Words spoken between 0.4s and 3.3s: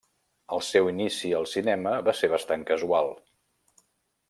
El seu inici al cinema va ser bastant casual.